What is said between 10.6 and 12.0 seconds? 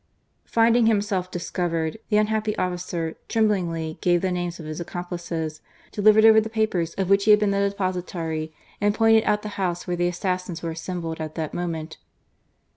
were assembled at that moment.